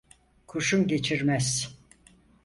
[0.47, 1.77] Kurşun geçirmez.